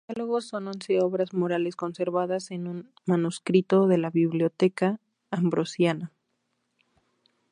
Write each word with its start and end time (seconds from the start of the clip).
Los 0.07 0.15
diálogos 0.15 0.45
son 0.47 0.67
once 0.67 0.99
obras 0.99 1.31
morales 1.31 1.75
conservadas 1.75 2.49
en 2.49 2.65
un 2.67 2.91
manuscrito 3.05 3.85
de 3.85 3.99
la 3.99 4.09
Biblioteca 4.09 4.99
Ambrosiana. 5.29 6.11